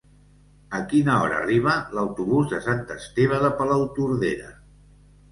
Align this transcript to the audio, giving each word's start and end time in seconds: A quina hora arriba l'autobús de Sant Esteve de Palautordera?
A 0.75 0.77
quina 0.93 1.17
hora 1.25 1.35
arriba 1.41 1.75
l'autobús 1.97 2.47
de 2.53 2.59
Sant 2.67 2.81
Esteve 2.95 3.37
de 3.43 3.51
Palautordera? 3.61 4.49